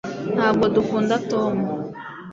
ntabwo 0.35 0.63
dukunda 0.75 1.15
tom 1.31 1.53